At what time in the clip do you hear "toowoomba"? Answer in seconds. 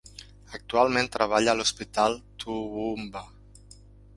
2.45-3.25